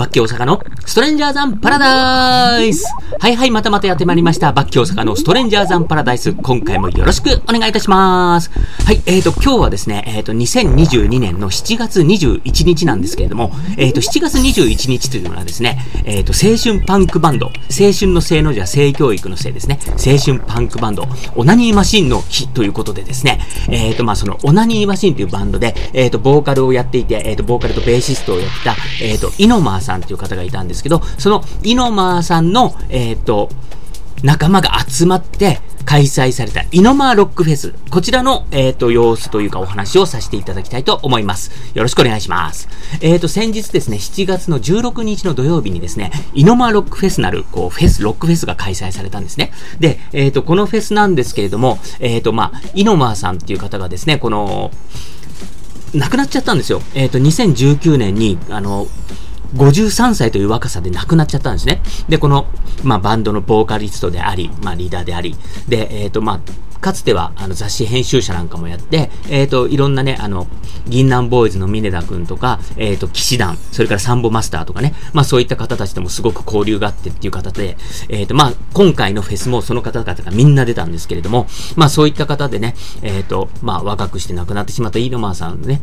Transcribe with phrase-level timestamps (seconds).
[0.00, 2.86] バッキー大阪のストレンジャーザンパラダイス
[3.18, 4.50] はいはい、またまたやってまいりました。
[4.50, 6.32] バッキー大阪のストレンジャーザンパラダイス。
[6.32, 8.50] 今回もよろしくお願いいたします。
[8.86, 21.04] はい、えーと、今日はですね、えーと、2022年の7月21日なんですけれども、えーと、7月21日というのはですね、えーと、青春パンクバンド、青春の性の字は性教育のせいですね、青春パンクバンド、
[21.36, 33.50] オナニーマシンの日ということでですね、えーと、まあ、そのオナニーマシンというバンドで、えーと、ボーカルをやっていて、えーと、ボーカルとベーシストをやった、えーと、イノマーさんさんという方がいたんですけど、そのイノマーさんの、えっ、ー、と、
[34.22, 37.74] 仲間が集まって開催されたイノマーロックフェス。
[37.90, 41.50] こちらの、えっ、ー、と、様子というかお話をさせていただきたいと思います。
[41.74, 42.68] よろしくお願いします。
[43.00, 49.52] えっ、ー、と、先日ですね、7月の16日の土曜日にですね、イノマーロックフェスなる、こう、フェス、ロックフェスが開催されたんですね。
[49.80, 54.70] で、えっ、と、このフェスなんですけれども、えっ、と、まあ、イノマーさんっていう方がですね、この、
[55.94, 56.82] 亡くなっちゃったんですよ。
[56.94, 58.86] えっ、と、2019年に、あの、
[59.54, 61.82] 53歳という若さで亡くなっちゃったんですね。
[62.08, 62.46] で、この、
[62.84, 65.36] まあ、バンドのボーカリストであり、まあ、リーダーであり、
[65.68, 66.40] で、えっ、ー、と、まあ、
[66.80, 70.46] かつてはあの雑誌編集者なんかもやって、えっ、ー、と、いろんなね、あの、
[70.86, 77.76] 銀杏ボーイズの峰田くんとか、えっ、ー、と、騎士団、それからサンボマスターとかね、まあそういった方たちともすごく交流があってっていう方で、
[78.08, 85.82] えっ、と、まあ今回のフェスもその方々がみんな出たんですけれども、まあそういった方でね、えっ、と、まあ若くして亡くなってしまったイーノマーさんね、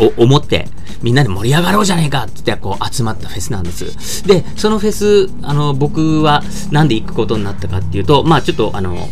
[0.00, 0.68] を思って、
[1.02, 4.26] みんなで盛り上がろうじゃねえかってこう集まったフェスなんです。
[4.26, 9.08] で、そのフェス、あの、僕はなんで行くことになったかっていうと、まあちょっとあの、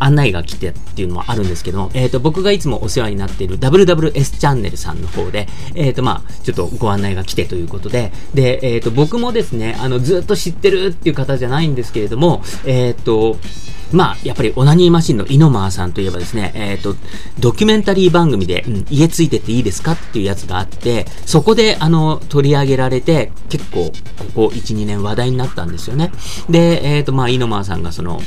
[0.00, 13.38] 案内が来てっていうのもあるんですけども、えっ、ー、と、僕がいつもお世話になっている WWS チャンネルさんの方で、えっ、ー、と、まあ、ちょっとご案内が来てということで、で、えっ、ー、と、僕もですね、あの、ずっと知ってるっていう方じゃないんですけれども、えっ、と、
[13.92, 16.94] まあ、やっぱりオナニーマシンのイノマーさんといえばですね、えっ、ー、と、
[17.38, 26.12] ドキュメンタリー番組で、うん、家ついてっていいですかっていうやつがあって、そこで、あの、取り上げられて、結構、ここ1、2年話題になったんですよね。
[26.50, 28.20] で、えっ、ー、と、まあ、イノマーさんがその、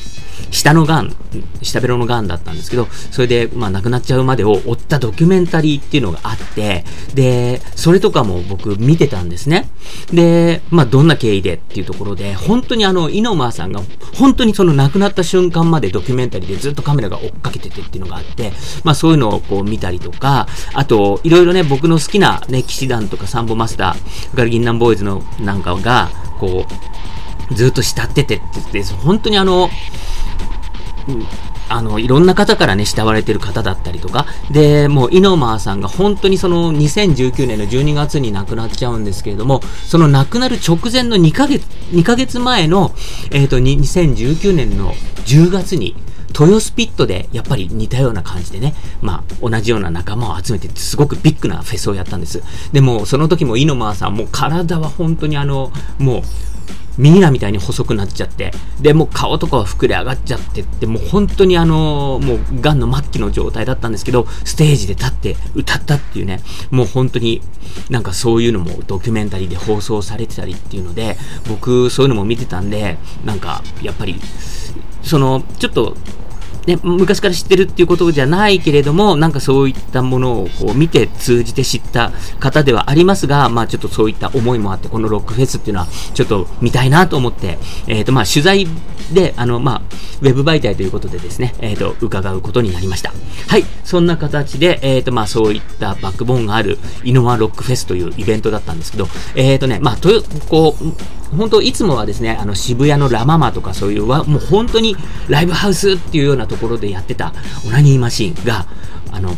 [0.52, 1.16] 下の癌、
[1.62, 9.70] 下ベロの癌だったんですけど、それで、まあ、亡くなっちゃうまでを追ったドキュメンタリーっていうのがあって、で、それとかも僕見てたんですね。
[10.14, 13.82] で、まあ、どんな経緯でっていうところで、本当にあの、イノマーさんが、
[14.14, 18.52] 本当にその亡くなった瞬間までドキュメンタリーでずっとカメラが追っかけててっていうのがあって、
[18.84, 26.10] まあ、そういうのをこう見たりとか、あと、いろいろね、僕の好きなね、騎士団とかサンボマスター、ガルギンナンボーイズのなんかが、
[26.40, 27.01] こう、
[27.54, 29.70] ずっと慕っててって言って、本当にあの、
[31.70, 42.92] あの、いろんな方からね、慕われてる方だったりとか、で、もう、イノマーさんが本当にその2019年の12月に亡くなっちゃうんですけれども、その亡くなる直前の2ヶ月、2ヶ月前の、
[43.32, 44.94] えっ、ー、と、2019年の
[45.26, 45.96] 10月に、
[46.34, 52.42] 豊スピットでやっぱり似たような感じでね、まあ、同じような仲間を集めてすごくビッグなフェスをやったんです。
[52.72, 56.22] でも、その時もイノマーさん、もう体は本当にあの、もう、
[56.98, 67.42] ミイラみたいに細くなっちゃって、で、もう顔とかは膨れ上がっちゃってって、もう本当にあの、もう癌の末期の状態だったんですけど、ステージで立って歌ったっていうね、もう本当に
[67.90, 74.20] なんかそういうのもドキュメンタリーで放送されてたりっていうので、僕そういうのも見てたんで、なんかやっぱり、
[75.04, 75.96] その、ちょっと
[76.68, 87.58] ね、昔から知ってるっていうことじゃないけれども、なんかそういったものをこう見て通じて知った方ではありますが、まあちょっとそういった思いもあって、このロックフェスっていうのはちょっと見たいなと思って、
[87.88, 88.68] えっ、ー、とまあ取材
[89.12, 89.82] で、あのまあ、
[90.22, 93.12] ウェブ媒体ということでですね、えっ、ー、と、伺うことになりました。
[93.48, 100.10] はい、そんな形で、えっ、ー、とまあそういったバックボーンがあるイノワロックフェスというイベントだったんですけど、えっ、とね、まあと、
[100.48, 104.96] こう、本当いつもはですね、あの渋谷のラママとかそういうもう本当に
[105.30, 107.34] ライブハウスっていうようなところでやってた
[107.66, 108.66] オナニーマシンが、
[109.12, 109.36] あの、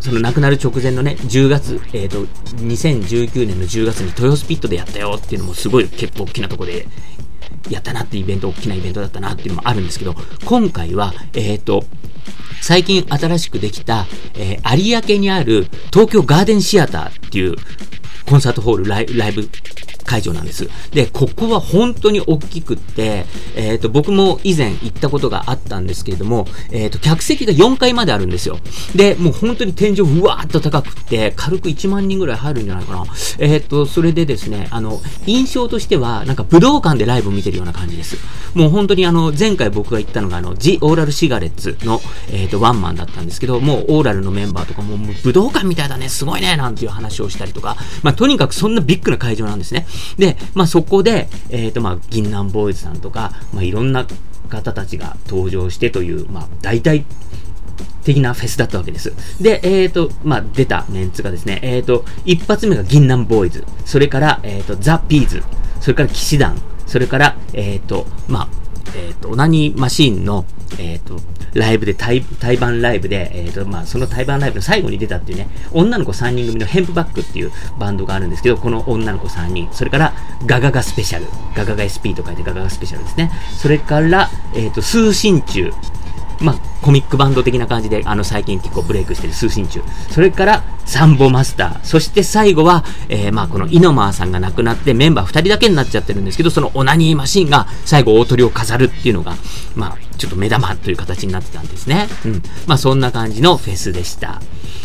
[0.00, 2.24] その亡くなる直前のね、10月、えっ、ー、と、
[2.56, 6.86] 2019年の10月に豊洲ピットでやったよっていうのもすごい結構大きなところで
[7.70, 10.14] やったなってイベント、大きなイベントだったなっていうのもあるんですけど、
[10.44, 11.84] 今回は、えっ、ー、と、
[12.62, 17.56] 最近新しくできた、えー、有明にある東京ガーデンシアターっていう
[18.28, 19.48] コンサートホールライブ
[20.06, 20.68] 会場なんです。
[20.92, 28.58] で、ここは本当に大きくって、えっ、ー、と、僕も以前行ったことがあったんですけれども、えっ、ー、と、客席が4階まであるんですよ。
[28.94, 33.04] で、もう本当に天井うわーっと高くって、軽く1万人ぐらい入るんじゃないかな。
[33.38, 38.16] えっ、ー、と、それでですね、あの、印象としては、なんか武道館でライブを見てるような感じです。
[38.54, 42.00] もう本当にあの、前回僕が行ったのが、あの、ジ・オーラル・シガレッツの、
[42.30, 49.86] えっ、と、ワンマンだったんですけど、もうオーラルのメンバーとかも、もう武道館みたいだね、すごいね、なんていう話をしたりとか、まあ、とにかくそんなビッグな会場なんですね。
[50.18, 54.06] で、まあ、そこで、えっ、ー、と、まあ、銀杏ボーイズさんとか、まあ、いろんな
[54.48, 57.04] 方たちが登場してという、まあ、大体、
[58.04, 59.12] 的なフェスだったわけです。
[59.42, 65.42] で、えっ、ー、と、まあ、出たメンツがですね、えっ、ー、と、一発目が銀杏ボーイズ、それから、えっ、ー、と、ザ・ピーズ、
[65.80, 66.56] それから騎士団、
[66.86, 68.48] それから、えっ、と、まあ、
[68.94, 70.44] えっ、と、オナニーマシーンの、
[70.78, 71.18] えっ、と、
[71.54, 83.30] ライブで、対対バンライブで、えっ、と、まあ、その対バンライブの最後に出たっていうね、女の子3人組のヘンプバックっていうバンドがあるんですけど、この女の子3人、それから、ガガガスペシャル、ガガガ SP と書いてガガガスペシャルですね。
[83.56, 85.72] それから、えっ、と、通信中、
[86.40, 89.80] まあ、コミックバンド的な感じで、あの、最近結構ブレイクしてる通信中。
[90.10, 91.84] それから、サンボマスター。
[91.84, 99.34] そして最後は、えー、まあ、このイノマーさんが亡くなってメンバー2人だけになっちゃってるんですけど、そのオナニーマシンが最後大鳥を飾るっていうのが、
[99.74, 102.08] まあ、ちょっと目玉という形になってたんですね。
[102.24, 102.42] うん。
[102.66, 104.40] まあ、そんな感じのフェスでした。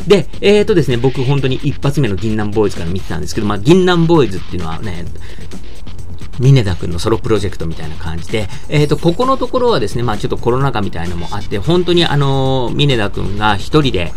[0.07, 5.06] で、えーとですね、僕本当に一発目の銀杏ボーイズから見てたんですけど、まあ、銀杏ボーイズっていうのはね、
[6.39, 14.12] ミネダ君のソロプロジェクトみたいな感じで、えっ、ー、と、ここのところはですね、まあちょっとコロナ禍みたいなのもあって、本当にあの、ミネダ君が一人で、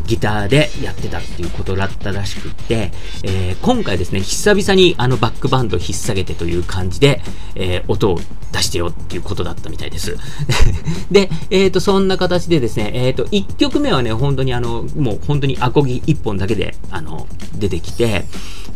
[0.00, 2.92] ギターでやってたっていうことだったらしくって、
[3.22, 7.20] えー、今回ですね、久々にあのバックバンド引っ提げてという感じで、
[7.54, 8.18] えー、音を
[8.52, 10.16] 出してよっていうことだったみたいです。
[11.10, 17.26] で、えっ、ー、と、そんな形でですね、えっ、と、1曲目はね、本当にあの、もう本当にアコギ1本だけで、あの、
[17.56, 18.24] 出てきて、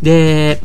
[0.03, 0.61] で、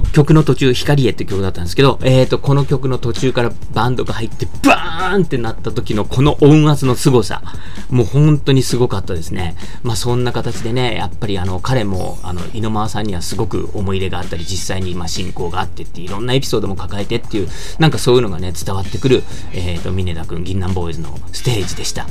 [0.00, 7.42] 曲の途中、光へって曲だったんですけど、えっ、ー、と、この曲の途中からバンドが入って、バーンってなった時のこの音圧の凄さ、
[7.90, 9.56] もう本当にすごかったですね。
[9.82, 17.48] まあそんな形でね、やっぱりあの、彼も、あの、井ノ間さんにはすごく思い入れがあったり、実際にまあ信仰があってっていろんなエピソードも抱えてっていう、
[17.78, 19.22] なんかそういうのがね、伝わってくる、
[19.52, 22.06] えっ、ー、と、峰田くん、銀杏 BOYZのステージでした。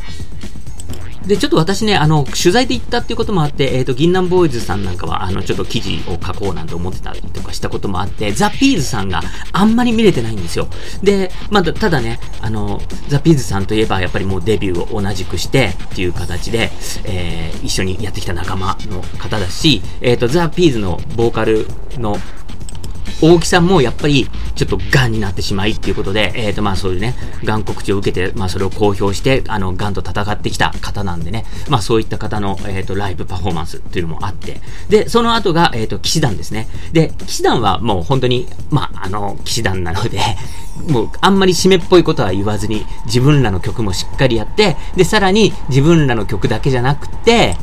[1.26, 9.22] で、ちょっと私ね、あの、取材で行ったっていうこともあって、えっ、ー、と、銀杏 BOYZさんなんかは、あの、ちょっと記事を書こうなんて思ってたりとかしたこともあって、ザ・ピーズさんが
[9.52, 10.68] あんまり見れてないんですよ。
[11.04, 16.72] で、まだ、ただね、あの、ザ・ピーズさんといえば、やっぱりもうデビューを同じくしてっていう形で、
[17.04, 22.18] えー、一緒にやってきた仲間の方だし、えっ、ー、と、ザ・ピーズのボーカルの
[23.22, 36.68] 大木さんもやっぱりちょっと癌になってしまいっていうことで、えっ、ー、とまあそういうね、癌告知を受けて、まあそれを公表して、あの、癌と戦ってきた方なんでね、まあそういった方の、えっ、ー、と、ライブパフォーマンスっていうのもあって、で、その後が、えっ、ー、と、騎士団ですね。
[36.94, 40.20] で、騎士団はもう本当に、まあ、あの、騎士団なので、
[40.90, 47.58] もうあんまり締めっぽいことは言わずに、自分らの曲もしっかりやって、で、さらに自分らの曲だけじゃなくて、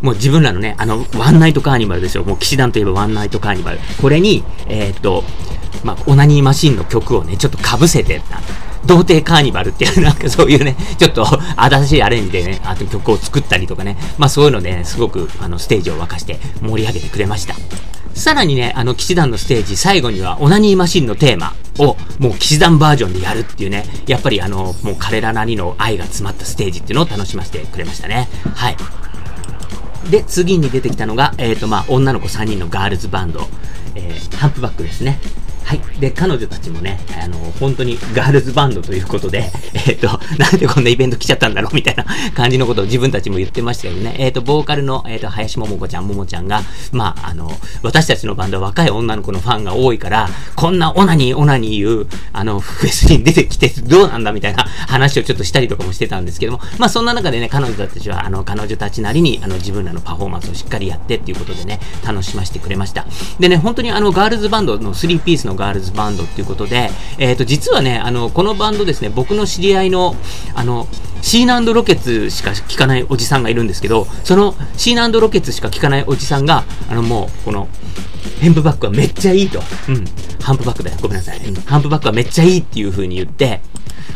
[0.00, 2.24] もう自分らのね、あの、ワンナイトカーニバルですよ。
[2.24, 3.78] もう騎士団といえばワンナイトカーニバル。
[4.00, 5.24] これに、えー、っと、
[5.84, 8.22] まあ、オナニーマシンの曲をね、ちょっと被せて、
[8.86, 17.54] 童貞カーニバルっていう、 なんかそういうね、ちょっと新しいアレンジでね、あと曲を作ったりとかね、まあそういうので、ね、すごくあのステージを沸かして盛り上げてくれました。
[18.14, 28.28] さらにね、あの、騎士団のステージ、最後には、オナニーマシンのテーマを、もう騎士団バージョンでやるっていうね、やっぱりあの、もう彼らなりの愛が詰まったステージっていうのを楽しませてくれましたね。
[28.54, 28.76] はい。
[30.10, 33.40] で、次に出てきたのが、えっ、ー、と、まあ、女の子3人のガールズバンド、
[33.94, 35.18] えー、ハンプバックですね。
[35.68, 35.80] はい。
[36.00, 39.50] で、彼女たちもね、あの、本当にガールズバンドということで、
[39.86, 46.62] えっ、ー、と、なんでこんなイベント来ちゃったんだろうみたいな感じのことを自分たちも言ってましたけどね、えっ、ー、と、ボーカルの、えっ、ー、と、林桃子ちゃん、桃ちゃんが、
[46.92, 63.04] まあ、あの、私たちのバンドは若い女の子のファンが多いから、こんなオナニー、オナニー言う、あの、フェスに出てきてどうなんだみたいな話をちょっとしたりとかもしてたんですけども、まあ、そんな中でね、彼女たちは、あの、彼女たちなりに、あの、自分らのパフォーマンスをしっかりやってっていうことでね、楽しませてくれました。
[63.38, 70.16] でね、本当にあの、ガールズバンドの3ピースのガールズバンドっていうことで、えっ、ー、と、実はね、あの、このバンドですね、僕の知り合いの、
[70.54, 70.86] あの、
[71.20, 77.68] シーナンドロケツしか聞かないおじさんがいるんですけど、そのシーナンドロケツしか聞かないおじさんが、あの、もう、この、
[78.40, 79.60] ヘンプバックはめっちゃいいと。
[79.88, 80.04] うん。
[80.40, 80.96] ハンプバックだよ。
[81.02, 81.38] ごめんなさい。
[81.38, 83.60] うん、ハンプバックはめっちゃいいっていう風に言って、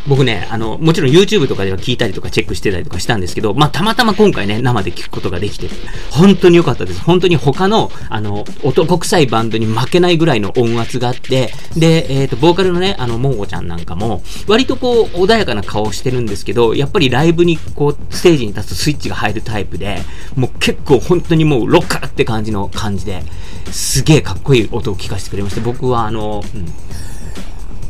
[0.07, 5.69] 僕ね、あの、もちろん YouTube とかでは聞いたりとかチェックしてたりとかしたんですけど、まあ、たまたま今回ね、生で聞くことができて、
[6.11, 7.01] 本当に良かったです。
[7.03, 19.99] 本当に他の、あの、男臭いバンドに負けないぐらいの音圧があって、で、えっ、ー、と、ボーカルのね、あの、モンゴちゃんなんかも、割とこう、穏やかな顔してるんですけど、やっぱりライブにこう、ステージに立つとスイッチが入るタイプで、
[20.35, 23.23] もう結構本当にもうロッカーって感じの感じで、
[23.71, 26.67] すげえかっこいい音を聞かせてくれまして、僕はあの、うん、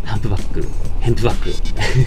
[0.04, 0.66] ハンプバック、
[1.00, 1.52] ヘンプバック。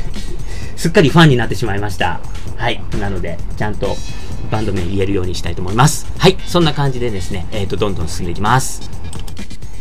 [0.76, 2.20] すっかりファンになってしまいました。
[2.58, 2.82] はい。
[3.00, 3.96] なので、ちゃんと
[4.52, 6.08] バンド名言えるようにしたいと思います。
[6.18, 6.38] はい。
[6.46, 8.90] そんな感じでですね、えっ、ー、と、どんどん進んでいきます。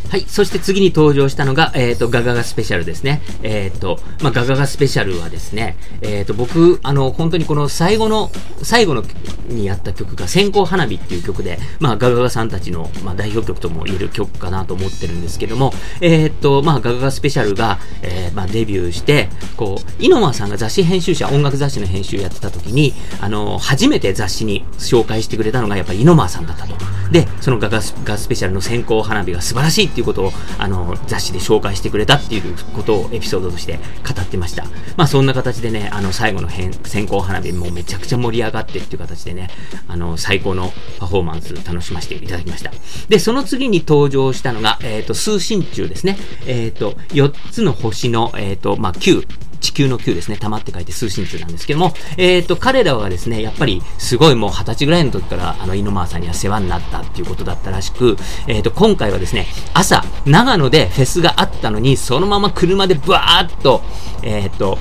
[0.09, 0.21] はい。
[0.27, 3.21] そして次に登場したのが、えっ、ー、と、ガガガスペシャルですね。
[3.43, 8.31] えっ、ー、と、まあ、ガガガスペシャルはですね、えっ、ー、と、僕、あの、本当にこの最後の、
[8.61, 9.03] 最後の
[9.49, 26.94] にやった曲が、線香花火っていう曲で、まあ、ガガガさんたちの、まあ、代表曲とも言える曲かなと思ってるんですけども、えっ、と、まあ、ガガガスペシャルが、えまあ、デビューして、こう、井上さんが雑誌編集者、音楽雑誌の編集やってた時に、あの、初めて雑誌に紹介してくれたのが、やっぱり井上さんだったと。
[27.11, 34.65] で、そのガガガスペシャルの線香花火が素晴らしいっていうことを、あの、雑誌で紹介してくれたっていうことをエピソードとして語ってました。
[34.97, 39.49] まあ、そんな形でね、あの、最後の編先行花火もめちゃくちゃ盛り上がってっていう形でね、
[39.87, 42.71] あの、最高のパフォーマンス楽しませていただきました。
[43.09, 46.17] で、その次に登場したのが、えっ、ー、と、数神中ですね。
[46.45, 49.25] えっ、ー、と、4つの星の、えっ、ー、と、まあ、9、
[49.65, 58.15] 地球の9ですね、玉って書いて数神中なんですけども、えっ、ー、と、彼らはですね、やっぱりすごいもう二十歳ぐらいの時から、あの、猪間さんには世話になったっていうことだったらしく、
[58.47, 63.81] えっ、ー、と、今回はですね、朝、長野でフェスがあったのに、そのまま車でブワーッと、
[64.21, 64.77] えっ、ー、と、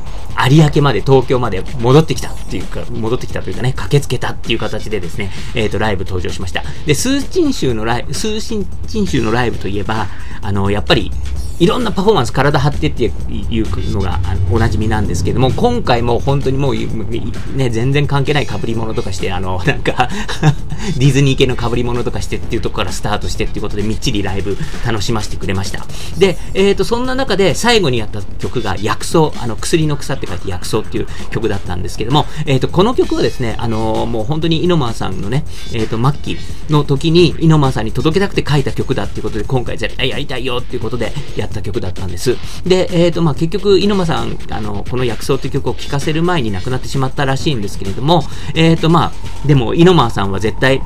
[0.50, 6.62] 有明まで、東京まで戻ってきたっていうか、戻ってきたというかね、駆けつけたっていう形でですね、えっ、ー、と、ライブ登場しました。
[6.85, 8.67] で、数珍州のライブ、数珍
[9.07, 10.09] 州のライブといえば、
[10.43, 11.11] あの、やっぱり、
[11.61, 13.08] いろんなパフォーマンス体張ってってい
[13.61, 20.08] うのがあのおなじみなんですけども、今回も本当にもう、ね、全然関係ない被り物とかして、あの、なんか
[20.99, 25.87] ディズニー系の被り物とかしてっていうところからスタートしてっていうことでみっちりライブ楽しませてくれました。
[26.18, 42.37] で、えっ、ー、と、そんな中で最後にやった曲が薬草、あの、薬の草って書いて薬草っていう曲だったんですけども、えっ、ー、と、この曲はですね、あのー、もう本当に猪間さんのね、えっ、と、末期の時に猪間さんに届けたくて書いた曲だっていうことで、今回絶対やりたいよっていうことでややった曲だったんです。
[42.67, 48.25] で、えっ、ー、と、まあ、結局、猪間さん、あの、この薬草って曲を聴かせる前に亡くなってしまったらしいんですけれども、
[48.55, 50.83] えっ、ー、と、まあ、でも、猪間さんは絶対、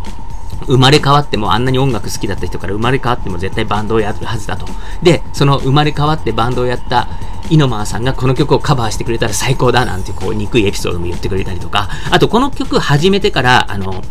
[0.66, 4.66] 生まれ変わってもあんなに音楽好きだった人から生まれ変わっても絶対バンドをやるはずだと。
[5.02, 7.08] で、その生まれ変わってバンドをやった
[7.50, 14.02] イノマーさんがこの曲をカバーしてくれたら最高だなんてこう憎いエピソードも言ってくれたりとか、あとこの曲始めてから、あの、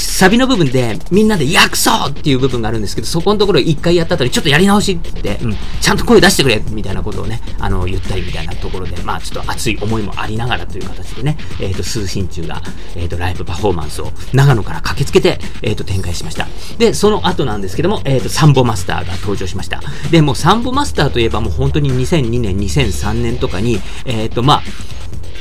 [0.00, 12.62] サビの部分でみんなで薬草っていう部分があるんですけど、そこのところ一回やった後にちょっとやり直しって言って、うん、ちゃんと声出してくれみたいなことをね、あの、言ったりみたいなところで、まあちょっと熱い思いもありながらという形でね、えっ、ー、と、数神中が、
[12.96, 16.48] えっ、ー、と、ライブパフォーマンスを長野から駆けつけて、えっ、ー、と、展開しました。
[16.78, 19.80] で、その後なんですけども、えっ、と、サンボマスターが登場しました。
[20.10, 24.62] で、もうサンボマスターといえばもう本当に2002年、2003年とかに、えっ、と、まあ、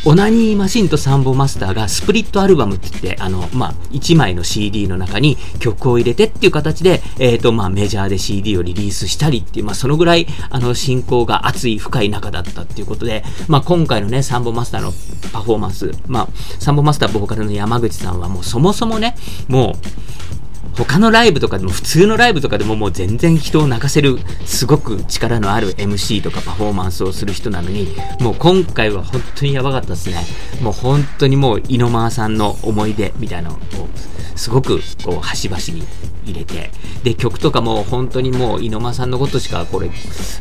[0.05, 14.93] オナニーマシンとサンボマスターがスプリットアルバムって言って、あの、まあ、1枚の CD の中に曲を入れてっていう形で、えっ、ー、と、まあ、メジャーで CD をリリースしたりっていう、まあ、そのぐらい、あの、進行が熱い深い中だったっていうことで、まあ、今回のね、サンボマスターの
[15.33, 16.27] パフォーマンス、まあ、
[16.59, 19.15] サンボマスターボーカルの山口さんはもうそもそもね、
[19.47, 20.38] もう、
[20.85, 30.25] 他のライブとかでも、普通のライブとかでももう全然人を泣かせる、すごく力のある MC とかパフォーマンスをする人なのに、もう今回は本当にやばかったですね。
[30.61, 33.59] もう本当にもう、猪間さんの思い出みたいなのを、
[34.35, 35.85] すごくこう、端々に
[36.29, 36.71] 入れて、
[37.03, 39.89] で、曲とかも本当にもう、井上さんのことしかこれ、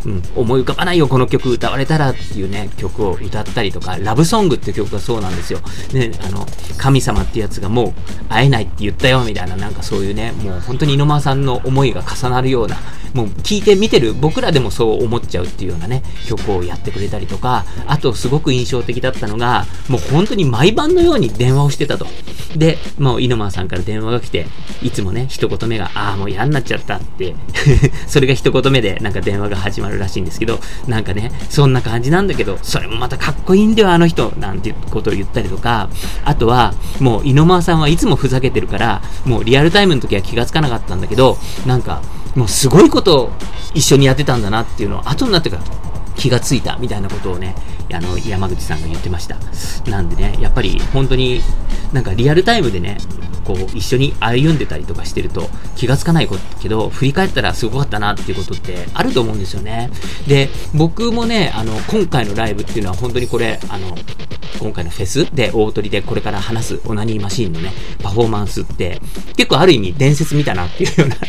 [0.06, 5.60] うん、思い浮かばないよ、この曲歌われたらっていうね、曲を歌ったりとか、ラブソングっていう曲がそうなんですよ。
[5.92, 12.76] ね、あの、神様ってやつがもう会えないって言ったよ、みたいな、なんかそういうね、もう本当に井上さんの思いが重なるような、
[13.14, 22.06] もう聞いて見てる僕らでもそう思っちゃうっていうようなね、曲をやってくれたりとか、あとすごく印象的だったのが、もう本当に毎晩のように電話をしてたと。
[22.56, 24.46] で、もう井上さんから電話が来て、
[24.82, 27.34] いつもね、一言目が、ああ、もう嫌になっちゃったって
[28.06, 35.88] それが一言目でなんか電話が始まるらしいんですけど、なんかね、そんな感じなんだけど、それもまたかっこいいんだよ、あの人、なんていうことを言ったりとか、
[36.24, 42.02] あとは、もう井上さんはいつもふざけてるから、もうリアルタイムの時は気がつかなかったんだけど、なんか、
[42.34, 43.32] もうすごいことを
[43.74, 45.62] 一緒にやってたんだなっていうのを後になってから
[46.16, 47.54] 気がついたみたいなことをね、
[47.92, 49.36] あの、山口さんが言ってました。
[49.90, 51.40] なんでね、やっぱり本当に
[51.92, 52.98] なんかリアルタイムでね、
[53.48, 56.28] こう一緒に歩んでたりとかしてると気がつかない
[56.60, 59.90] けど、振り返ったらすごかったなっていうことってあると思うんですよね。
[60.26, 63.96] で、僕もね、あの、今回のライブっていうのは本当にこれ、あの、
[64.58, 69.00] 今回のフェスで大鳥でこれから話すオナニーマシーンのね、パフォーマンスって
[69.36, 71.28] 結構ある意味伝説見たなっていうような、なんか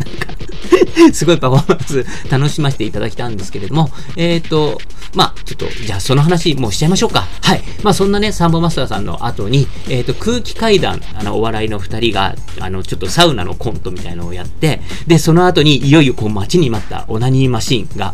[1.13, 4.79] すごいパフォーマンス楽しませていただきたんですけれども、えっ、ー、と、
[5.13, 7.27] まあ、ちょっと、じゃあその話もうしちゃいましょうか。
[7.41, 7.63] はい。
[7.83, 18.13] まあそんなね、サンボマスターさんの後に、えっ、ー、と、空気階段、あの、お笑いの二人が、あの、ちょっとサウナのコントみたいなのをやって、で、その後にいよいよこう待ちに待ったオナニーマシンが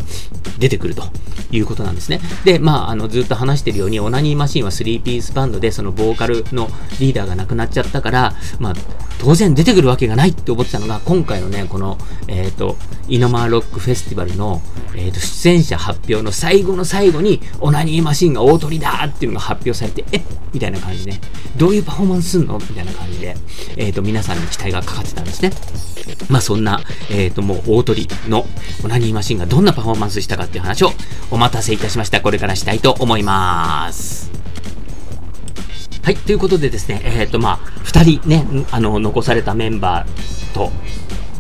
[0.59, 1.03] 出てくると
[1.51, 2.21] いうことなんですね。
[2.43, 8.73] で、まあ、あの、ずっと話してるように、オナニーマシンは3ピースバンドで、そのボーカルのリーダーが亡くなっちゃったから、まあ、
[9.19, 12.74] 当然出てくるわけがないって思ってたのが、今回のね、この、えっ、ー、と、
[13.07, 14.61] イノマーロックフェスティバルの、
[14.95, 20.21] えっ、と、出演者発表の最後の最後に、オナニーマシンが大鳥だっていうのが発表されて、えっ？
[20.53, 21.13] みたいな感じで、
[21.55, 22.57] どういうパフォーマンスすんの？
[22.57, 23.35] みたいな感じで、
[23.77, 25.51] えっ、と、皆さんに期待がかかってたんですね。
[26.29, 28.45] まあそんな、えっ、ともう大鳥の
[28.83, 30.91] オナニーマシンがどんなパフォーマンスしたかっていう話を
[31.31, 32.21] お待たせいたしました。
[32.21, 34.31] これからしたいと思います。
[36.03, 40.71] はい、ということでですね、えっ、ー、と、まあ、二人ね、あの、残されたメンバーと、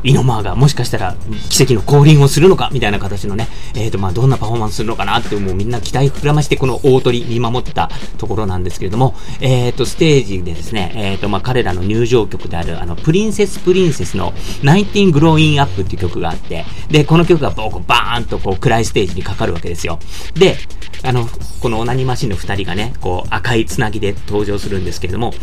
[0.05, 1.15] イノマーがもしかしたら
[1.49, 14.31] 奇跡の降臨をするのかみたいな形のね、えっ、ー、と、まあ、どんなパフォーマンスするのかなってもうみんな期待膨らましてこの大鳥見守ったところなんですけれども、えっ、ー、と、ステージでですね、えっ、ー、と、まあ、彼らの入場曲である、あの、プリンセスプリンセスの
[14.61, 19.99] 19 Growing Up っていう曲があって、で、この曲がこうバーンとこう暗いステージにかかるわけですよ。
[20.35, 20.57] で、
[21.03, 21.27] あの、
[21.61, 25.33] このオナニマシンの二人がね、こう赤いつなぎで登場するんですけれども、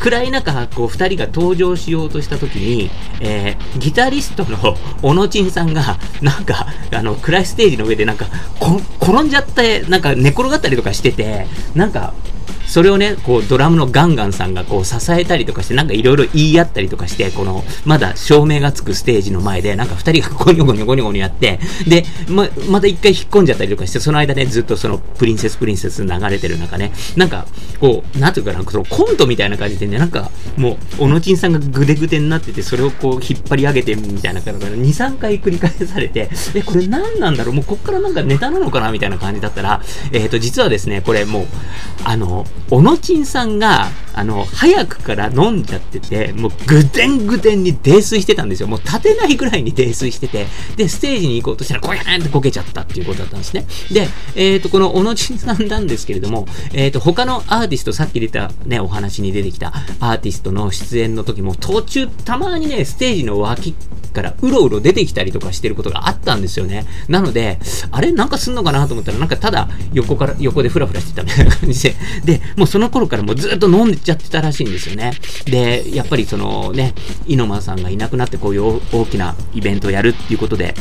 [0.00, 8.26] 暗い中、こう二人が登場しようとした時に、えー、ギタリストの小野ちんさんが、なんか、あの、暗いステージの上でなんか、
[9.00, 12.12] 転んじゃって、なんか寝転がったりとかしてて、なんか、
[12.66, 27.46] それをね、こう、ドラムのガンガンさんがこう、支えたりとかして、なんかいろいろ言い合ったりとかして、この、まだ照明がつくステージの前で、なんか二人がゴニョゴニョゴニョゴニョやって、で、ま、また一回引っ込んじゃったりとかして、その間ね、ずっとその、プリンセスプリンセス流れてる中ね、なんか、
[27.80, 39.82] こう、なんていうかな、そのコントみたいな感じでね、なんか、もう、小野ちんさんがぐでぐでになってて、それをこう、引っ張り上げてみたいな感じで、2、3回繰り返されて、え、これ何なんだろうもうこっからなんかネタなのかなみたいな感じだったら、
[40.12, 41.46] えっ、ー、と、実はですね、これもう、
[42.04, 48.66] あの、小野ちんさんが、あの、早くから飲んじゃってて、もうぐでんぐでんに泥酔してたんですよ。
[48.68, 50.46] もう立てないぐらいに泥酔してて、
[50.76, 53.66] で、ステージに行こうとしたら、こやーんってこけちゃったっていうことだったんですね。
[53.92, 63.74] で、えっ、ー、と、この小野ちんさんなんですけれども、えっ、ー、と、他のアーティスト、さっき出たね、お話に出てきたアーティストの出演の時も、途中、たまにね、ステージの脇
[64.16, 66.86] からうろうろ出てきたりとかしてることがあったんですよね。
[67.06, 67.58] なので、
[67.90, 71.94] あれなんかすんのかなと思ったら、なんかただ横から、横でフラフラしてたみたいな感じで、
[72.24, 75.12] で、もうその頃からもうずっと飲んでちゃってたらしいんですよね。
[75.44, 76.94] で、やっぱりそのね、
[77.26, 80.74] 猪間さんがいなくなってこういう大きなイベントをやるっていうことで、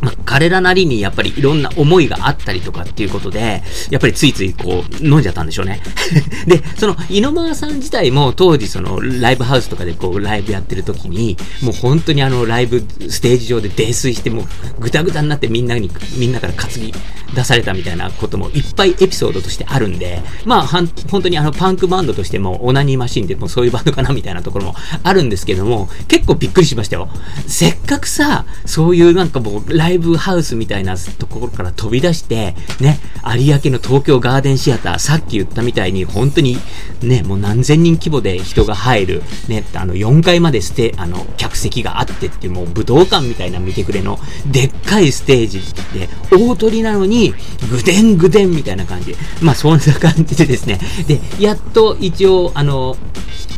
[0.00, 5.80] まあ、彼らなりにやっぱりいろんな思いがあったりとかっていうことで、やっぱりついついこう飲んじゃったんでしょうね。
[6.46, 14.46] で、その猪間さん自体も当時そのライブハウスとかでこうライブやってる時に、もう本当にあのライブステージ上で泥酔してもう
[14.80, 16.94] ぐたぐたになってみんなに、みんなから担ぎ
[17.34, 27.08] 出されたみたいなこともいっぱいエピソードとしてあるんで、まあはん本当にあのパンクバンドとしてもオナニーマシンでもそういうバンドかなみたいなところもあるんですけども、結構びっくりしましたよ。
[27.46, 32.98] せっかくさ、そういうなんかもうライブライブハウスみたいなところから飛び出して、ね、
[33.38, 36.58] 有明の東京ガーデンシアター、さっき言ったみたいに、本当に、
[37.02, 44.18] ね、もう何千人規模で人が入る、ね、あの、4階までステ、あの、客席があってって、もう武道館みたいな見てくれの、
[44.52, 45.60] でっかいステージ
[45.98, 47.32] で、大鳥なのに、
[47.70, 49.16] ぐでんぐでんみたいな感じ。
[49.40, 50.78] まあ、そんな感じでですね。
[51.06, 52.98] で、やっと一応、あの、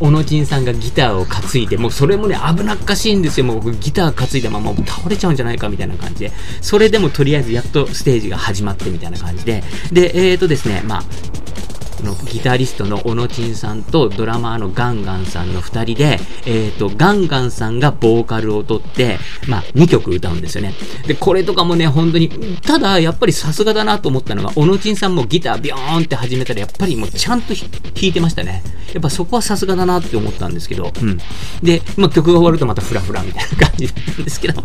[0.00, 3.46] 小野珍さんがギターを担いで、もうそれもね、危なっかしいんですよ。
[3.46, 6.30] もうギター担いだまま倒れちゃうんじゃないかみたいな感じで。
[6.60, 9.64] それでもとりあえずやっとステージが始まってみたいな感じで。
[9.92, 11.02] で、えーとですね、まあ、
[12.02, 20.74] のギタリストの小野珍さんとドラマーのガンガンさんの2人で、えっ、ー、と、ガンガンさんがボーカルを取って、まあ、2曲歌うんですよね。
[21.06, 22.28] で、これとかもね、本当に、
[22.62, 27.64] ただ、やっぱりさすがだなと思ったのが、小野珍さんもギタービョーンって始めたら、やっぱりもうちゃんと弾
[28.02, 28.62] いてましたね。
[28.92, 31.18] やっぱそこはさすがだなって思ったんですけど、うん。
[31.62, 34.62] で、まあ、曲が終わるとまたフラフラみたいな感じだったんですけど、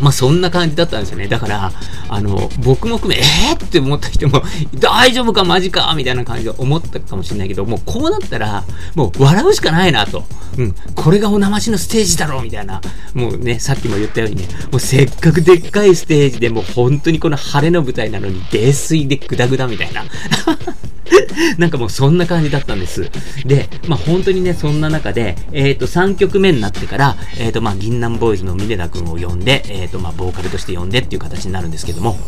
[0.00, 1.28] まあ、そんな感じだったんですよね。
[1.28, 1.72] だから、
[2.08, 4.42] あの、僕も含め、えーって思った人も、
[4.74, 10.24] 大丈夫かマジかみたいな感じで思ったかもしれないけど、もうこうなったら、もう笑うしかないなと。
[10.58, 10.74] うん。
[10.94, 12.80] これがお生しのステージだろうみたいな。
[13.14, 20.04] もうね、さっきも言ったようにね、もうせっかくでっかいステージでもう本当にこの晴れの舞台なのに、泥酔でグダグダみたいな。
[21.58, 23.10] なんかもうそんな感じだったんです。
[23.44, 32.18] で、まあ本当にね、そんな中で、えっ、ー、と、3曲目になってから、えっ、ー、と、まあ銀杏ボーイズの峰田くんを呼んで、えっ、ー、と、まあボーカルとして呼んでっていう形になるんですけども、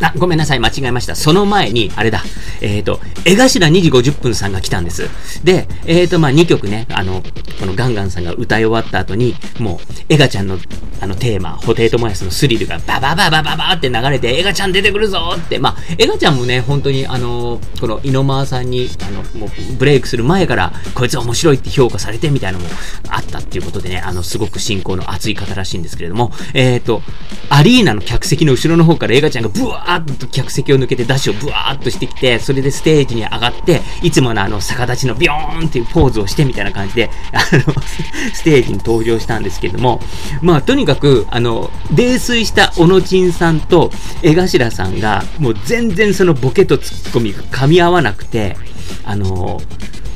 [0.00, 1.14] あ、ごめんなさい、間違えました。
[1.14, 2.22] その前に、あれだ、
[2.60, 5.08] えっ、ー、と、江頭2時50分さんが来たんです。
[5.44, 7.22] で、えっ、ー、と、まあ、2曲ね、あの、
[7.58, 10.58] このガンガンさんが歌い終わった後に、もう、エガちゃんの、
[11.00, 22.70] あの、テーマ、布袋寅泰のスリルがババババババって流れて、エガちゃん出てくるぞって、まあ、エガちゃんもね、本当に、あの、この、井上さんに、あの、もう、ブレイクする前から、こいつ面白いって評価されてみたいなのも
[23.08, 27.02] あったっていうことでね、あの、すごく信仰の熱い方らしいんですけれども、えっ、ー、と、
[27.48, 37.74] アリーナの客席の後ろの方からエガちゃんがブワーッと客席を抜けてダッシュをブワーッとしてきて、それでステージに上がって、いつものあの逆立ちのビヨーンっていうポーズをしてみたいな感じで、 あの、
[38.32, 40.00] ステージに登場したんですけども、
[40.42, 43.90] まあとにかく、あの、泥酔した小野珍さんと
[44.22, 48.56] 江頭さんが、もう全然そのボケとツッコミが噛み合わなくて、
[49.04, 49.60] あの、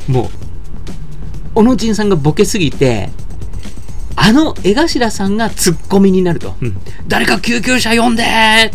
[0.08, 0.28] もう、
[1.54, 3.10] 小野珍さんがボケすぎて、
[4.26, 6.54] あの江頭さんがツッコミになると。
[6.62, 8.24] うん、誰か救急車呼んで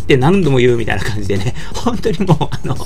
[0.00, 2.76] て何度も言うみたいな感じでね、 本当にもう、あの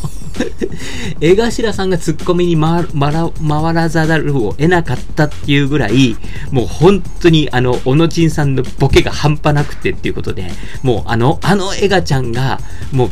[1.20, 6.16] 江頭さんがツッコミに回ら回らざるを得なかったっていうぐらい、
[6.53, 10.50] もう本当にあの、小野珍さんのボケが半端なくてっていうことで、
[10.83, 12.61] もうあの、あの江頭ちゃんが、
[12.92, 13.11] もう、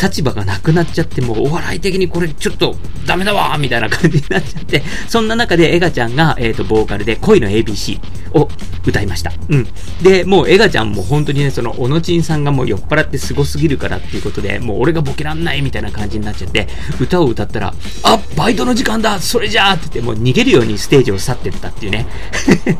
[0.00, 8.00] 立場がなくなっちゃって、もうお笑い的にこれちょっとダメだわみたいな感じになっちゃって、そんな中でエガちゃんが、えっ、ー、と、ボーカルで恋の ABC
[8.34, 8.48] を
[8.86, 9.32] 歌いました。
[9.48, 9.66] うん。
[10.02, 16.68] で、もうエガちゃんも本当にね、その、小野珍さんがもう酔っ払ってすごすぎるからっていうことで、もう俺がボケらんないみたいな感じになっちゃって、
[17.00, 22.06] 歌を歌ったら、あ、バイトの時間だそれじゃあって言って、もう逃げるようにステージを去ってったっていうね。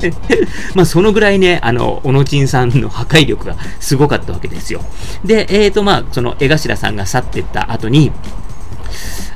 [0.75, 4.83] まあ、そのぐらいね、あの、小野珍さんの破壊力がすごかったわけですよ。
[5.25, 8.13] で、えっ、ー、と、まあ、その江頭さんが去ってった後に、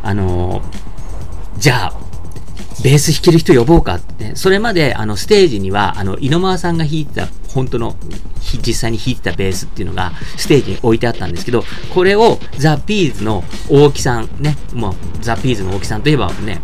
[0.03, 0.63] あのー、
[1.59, 2.01] じゃあ、
[2.83, 7.97] ベース弾ける人呼ぼうかって、それまであのステージには、あの、井上さんが弾いてた、本当の、
[8.67, 16.61] 実際に弾いてたベースっていうのがステージに置いてあったんですけど、これをザ・ピーズの大木さん、ね、もうザ・ピーズの大木さんといえばね、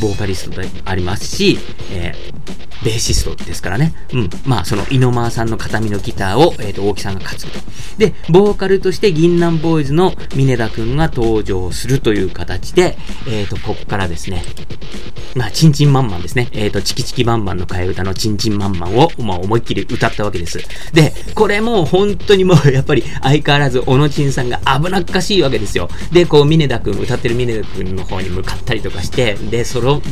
[0.00, 1.58] ボーカリストでありますし、
[1.90, 3.92] えー、ベーシストですからね。
[4.12, 4.30] うん。
[4.46, 7.60] まあ、その、井ノ間さんの形見のギターを、えっ、ー、と、大木さんが担ぐと。
[7.98, 14.42] で、ボーカルとして銀杏ボーイズの峰田くんが登場するという形で、えっ、ー、と、ここからですね、
[15.34, 16.48] まあ、チンチンマンマンですね。
[16.52, 20.58] えっ、ー、と、チキチキバンバンの替え歌のチンチンマンマンを、まあ、思いっきり歌ったわけです。
[20.92, 25.88] で、これも本当にもう、 やっぱり相変わらず、小野ちんさんが危なっかしいわけですよ。
[26.12, 30.02] で、こう、峰田くん、歌ってる峰田くんの方に向かったりとかして、で、その、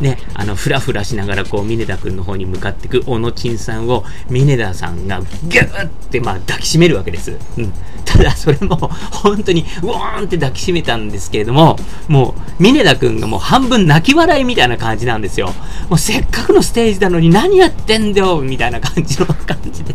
[0.00, 7.36] ね、あの、ふらふらしながら、こう、峰田くんの方に向かっていく小野ちんさんを、峰田さんがギューって、まあ、抱きしめるわけです。
[7.58, 7.72] うん。
[8.04, 8.76] ただ、それも、
[9.10, 15.46] 本当に、ウォーンって抱きしめたんですけれども、もう、峰田くんがもう半分泣き笑いみたいな感じなんですよ。
[15.88, 19.92] もう、せっかくのステージなのに何やってんだよみたいな感じの感じで。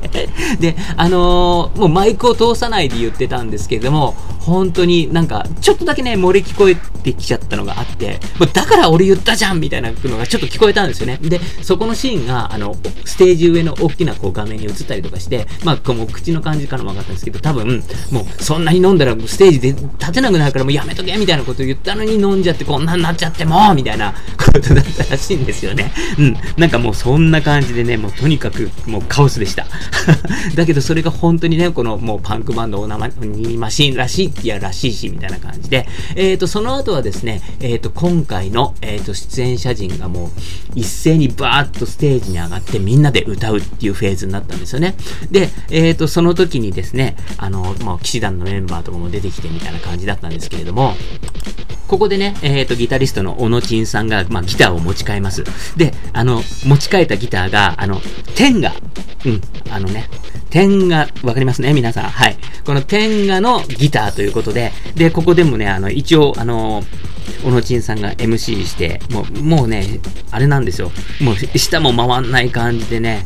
[0.60, 11.18] で、あのー、もうマイクを通さないで言ってたんですけれども、本当になんか、ちょっとだけね、漏れ聞こえてきちゃったのがあって、もうだから俺言ったじゃんみたいなのがちょっと聞こえたんですよね。
[11.22, 25.92] で、そこのシシーンが、あの、ステージ上の大きなこう画面に映ったりとかして、まあ、この口の感じからも分かったんですけど、多分、もうそんなに飲んだらステージで立てなくなるからもうやめとけみたいなことを言ったのに飲んじゃってこんなになっちゃってもみたいなことだったらしいんですよね。
[26.18, 26.38] うん。
[26.58, 29.68] なんかもうそんな感じでね、もうとにかくもうカオスでした。
[30.56, 40.30] だけどそれが本当にね、このもうパンクバンドオーナマニマシーンらしいいやらしいしみたいな感じで、えっ、ー、と、その後はですね、えっ、ー、と、今回の、えっ、ー、と、出演者陣がもう
[40.76, 44.96] 一斉にバーッとステージに上がってみんなで歌うっていうフェーズになったんですよね。
[45.32, 50.94] で、えっ、と、その時にですね、あの、もう騎士団のメンバーとかも出てきてみたいな感じだったんですけれども、
[51.88, 55.44] ここでね、えっ、ー、と、ギタリストの小野珍さんが、まあ、ギターを持ち替えます。
[55.76, 58.00] で、あの、持ち替えたギターが、あの、
[58.36, 58.74] 天が、
[59.26, 60.08] うん、あのね、
[60.52, 62.04] 天が、わかりますね皆さん。
[62.04, 62.38] はい。
[62.64, 66.84] この天がのギターということで、で、ここでもね、あの、一応、あの、
[67.44, 70.00] 小野珍さんが MC して、もう、もうね、
[70.32, 70.92] あれなんですよ。
[71.22, 73.26] もう、下も回んない感じでね、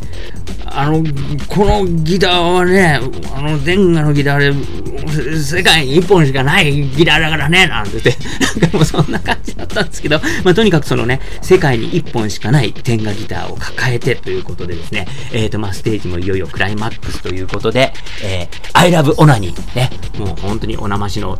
[0.73, 1.03] あの、
[1.47, 2.99] このギターはね、
[3.33, 8.15] あの、デンガのギターで、世界に一本しかないギターだからね、なんて言って、
[8.61, 17.93] なんかもうそんな感じだったんですけど、まあ、とにかくそのね、世界に一本しかない天下ギターを抱えてということでですね、えっ、ー、と、まあ、ステージもいよいよクライマックスということで、
[18.23, 21.37] えー、I love オナニー、ね、もう本当におなましの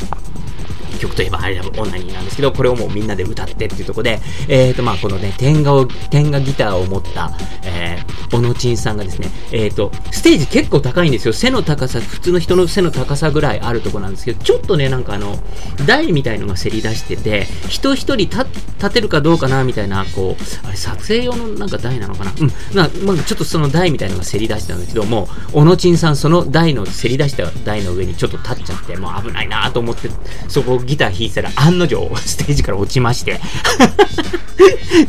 [1.02, 7.32] 曲といえば、アイラブオナニーなんですけど、これをもうみんなで歌ってっていうところで、えっ、ー、と、まあ、このね、天下を、天下ギターを持った、
[7.64, 11.34] えー、小野珍さんがですね、えっ、ー、と、ステージ結構高いんですよ。
[11.34, 15.38] 背の高さ、普通の人の背の高さぐらいあるとこなんですけど、ちょっとね、なんかあの、
[15.86, 18.46] 台みたいのがせり出してて、人一人立
[18.92, 22.34] てるかどうかな、みたいな、こう、あれ、撮影用のなんか台なのかな？
[22.40, 30.10] うん、まあ、まあ、ちょっとその台みたいのがせり出してたんですけども、小野珍さん、その台の、せり出した台の上にちょっと立っちゃって、もう危ないなと思って、
[30.48, 33.40] そこをギター弾いてたら案の定ステージから落ちまして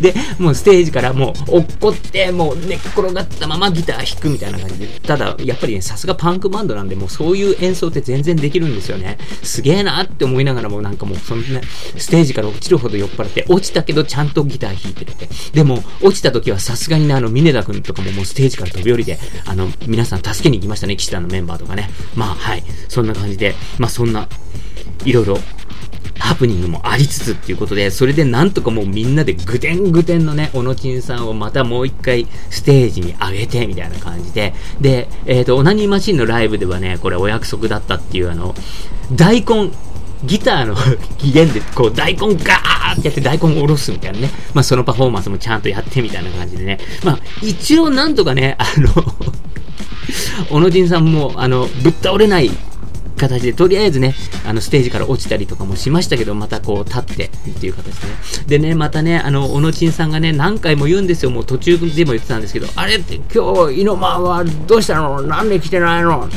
[0.00, 9.18] で、もうステージからもう落っこって、もう寝っ転がったままギター弾くみたいな感じで、ただ、やっぱりね、さすがパンクバンドなんで、もうそういう演奏って全然できるんですよね。
[9.42, 11.60] すげえなって思いながらも、なんかもうそんな、
[11.96, 15.28] ステージから落ちるほど酔っ払って、落ちたけどちゃんとギター弾いてるって。
[15.52, 21.90] でも、落ちた時はさすがにね、あの、峰田くんとかももうステージから飛び降りて、あの、皆さん助けに行きましたね、騎士団のメンバーとかね。
[22.14, 22.64] まあ、はい。
[22.88, 24.28] そんな感じで、まあそんな、
[25.04, 25.38] いろいろ
[26.22, 38.54] ハプニングもありつつっていうことで、それでなんとかもうみんなでぐてんぐてんのね、小野珍さんをまたもう一回ステージに上げて、みたいな感じで、で、えっ、ー、と、オナニーマシンのライブではね、これお約束だったっていうあの、
[39.11, 39.72] 大根、
[40.24, 40.76] ギターの
[41.18, 44.30] 起源で、こう、大根ガーってやって大根を下ろすみたいなね。
[44.54, 46.78] まあ、そのパフォーマンスもちゃんとやってみたいな感じでね。
[47.02, 48.90] まあ、一応なんとかね、あの
[50.50, 52.50] 小野仁さんも、あの、ぶっ倒れない
[53.28, 58.14] 形で、とりあえずね、あの、ステージから落ちたりとかもしましたけど、またこう、立ってっていう形でね。
[58.46, 61.30] でね、またね、あの、小野ちんさんがね、何回も言うんですよ。
[61.30, 65.22] もう途中でも言ってたんですけど、あれって今日、猪間はどうしたの？
[65.22, 66.18] なんで来てないの？
[66.18, 66.37] なんで。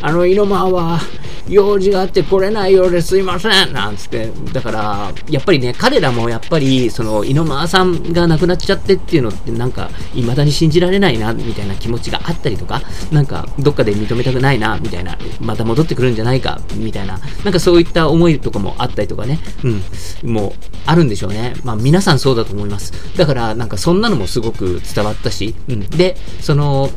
[0.00, 1.00] あの、猪間は、
[1.48, 4.30] 用事があって来れないようですいませんなんつって。
[4.52, 20.52] だから、やっぱりね、彼らもやっぱり、その、猪間さんが亡くなっちゃってっていうのってなんか、未だに信じられないな、みたいな気持ちがあったりとか、なんか、どっかで認めたくないな、みたいな、また戻ってくるんじゃないか、みたいな、なんかそういった思いとかもあったりとかね、うん、もう、
[20.86, 21.54] あるんでしょうね。
[21.64, 22.92] まあ、皆さんそうだと思います。
[23.16, 25.80] だから、なんかそんなのもすごく伝わったし、うん。
[25.90, 26.90] で、その、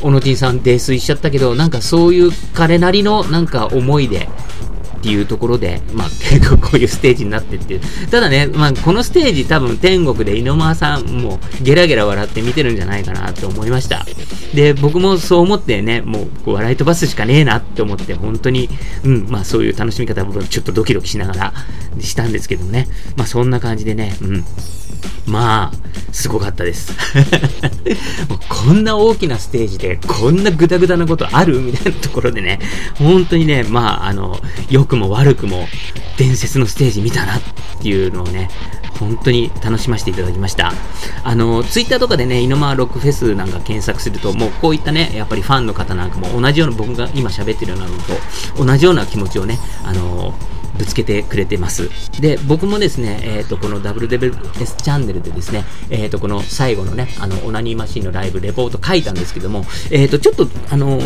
[0.00, 4.28] 小野ンさん泥酔しちゃったけど、なんかそういう彼なりのなんか思いで、
[4.98, 7.80] っていうところで、まあ、結 構こういうステージになってっていう。
[8.10, 14.04] ただね、まあ、このステージ多分天国で井上さんもゲラゲラ笑って見てるんじゃないかなと思いました。
[14.54, 18.68] で、僕もそう思ってね、もう笑い飛ばすしかねえなって思って、本当に、
[19.04, 21.52] うん、まあそういう楽しみ方僕ちょっとドキドキしながら
[22.00, 22.88] したんですけどね。
[23.16, 24.44] まあそんな感じでね、うん。
[25.26, 26.92] まあ、すごかったです。
[28.48, 31.60] こんな大きなステージで、こんなグダグダなことある？
[31.60, 32.58] みたいなところでね、
[32.94, 35.68] 本当にね、まあ、あの、良くも悪くも、
[36.16, 37.40] 伝説のステージ見たなっ
[37.80, 38.50] ていうのをね、
[38.98, 40.72] 本当に楽しませていただきました。
[41.22, 50.34] あの、ツイッターとかでね、イノマロックフェスなんか検索すると、もうこういったね、やっぱりファンの方なんかも同じような、僕が今喋ってるようなのと、同じような気持ちをね、あの、
[50.78, 51.90] ぶつけてくれてます。
[52.20, 60.98] で、僕もですね、えっ、ー、と、この WWS チャンネルでですね、えっ、ー、と、この最後のね、あの、オナニーマシンのライブレポート書いたんですけども、えっ、ー、と、ちょっと、あの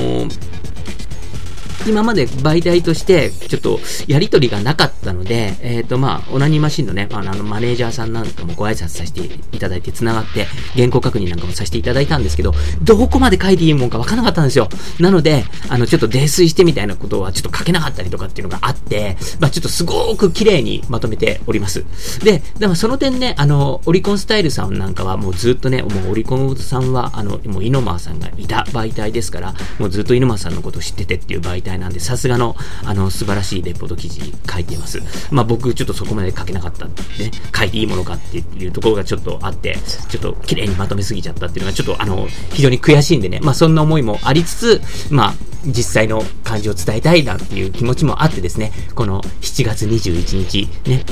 [1.86, 9.20] 今まで媒体としてちょっとやりとりがなかったので、えっ、ー、とまあ、オナニーマシンのね、あの、マネージャーさんなんかもご挨拶させて
[9.52, 14.68] いただいて繋がって、原稿確認なんかもさせていただいたんですけど、どこまで書いていいもんかわからなかったんですよ。
[15.00, 21.84] なので、あの、ちょっと泥酔してみたいなことはちょっと書けなかったりとかっていうのがあって、まあ、ちょっとすごく綺麗にまとめております。
[22.24, 35.00] で、でもその点ね、あの、オリコンスタイルさんなんかはもうずっとね、もうオリコンさんは、あの、もうイノマーさんがいた媒体ですから、もうずっとイノマーさんのことを知っててっていう媒体たいなんで、さすがのあの、素晴らしいレポート記事書いています。
[35.30, 39.76] まあ僕ちょっとそこまで書けなかったんでね、書いていいものかっていうところがちょっとあって、
[40.08, 51.04] ちょっと綺麗にまとめすぎちゃったっていうのがちょっとあの、非常に悔しいんでね、まあそんな思いもありつつ、まあ、実際の感じを伝えたいなっていう気持ちもあってですね、この7月21日、ね、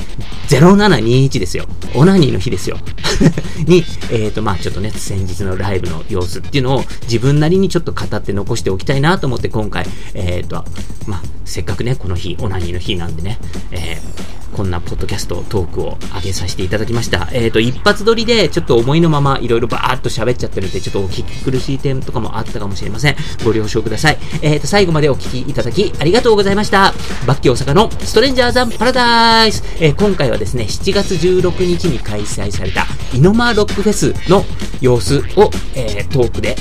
[0.49, 1.65] 0721ですよ。
[1.95, 2.77] オナニーの日ですよ。
[3.65, 10.63] に、えっ、ー、と、まあちょっとね、先日のライブの様子っていうのを自分なりにちょっと語って残しておきたいなと思って今回、えっ、ー、と、
[11.07, 13.37] まあせっかくね、この日、オナニーの日なんでね、
[13.71, 17.29] えー、こんなポッドキャスト、トークを上げさせていただきました。
[17.31, 23.15] えっ、ー、と、一発撮りで、ちょっと思いのまま、いろいろバーっと喋っちゃってるんで、ちょっとお聞き苦しい点とかもあったかもしれません。
[23.43, 24.17] ご了承ください。
[24.41, 26.93] えっ、ー、と、最後までお聞きいただき、ありがとうございました。
[27.25, 29.63] バッキ大阪のストレンジャーザンパラダイス。
[29.79, 34.45] えー、今回はですね、7月16日に開催された、イノマロックフェスの
[34.81, 36.55] 様子を、え、トークで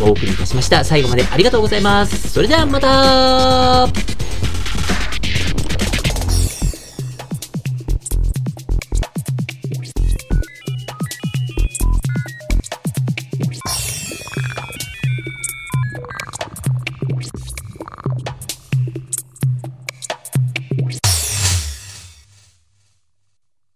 [0.00, 0.84] お送りいたしました。
[0.84, 2.30] 最後までありがとうございます。
[2.30, 3.88] それではまた